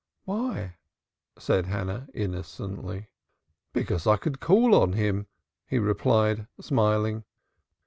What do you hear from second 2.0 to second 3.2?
innocently.